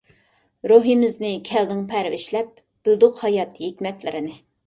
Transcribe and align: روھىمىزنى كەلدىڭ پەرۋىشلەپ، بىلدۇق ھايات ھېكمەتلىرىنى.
روھىمىزنى 0.69 1.33
كەلدىڭ 1.49 1.83
پەرۋىشلەپ، 1.91 2.49
بىلدۇق 2.87 3.23
ھايات 3.27 3.63
ھېكمەتلىرىنى. 3.67 4.35